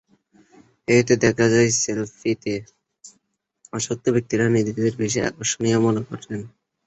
এতে 0.91 1.13
দেখা 1.23 1.45
যায়, 1.53 1.69
সেলফিতে 1.81 2.53
আসক্ত 3.73 4.05
ব্যক্তিরা 4.15 4.45
নিজেদের 4.55 4.93
বেশি 5.01 5.19
আকর্ষণীয় 5.29 5.79
মনে 5.85 6.01
করেন। 6.07 6.41